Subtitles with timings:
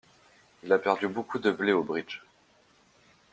[0.63, 2.23] Il a perdu beaucoup de blé au bridge.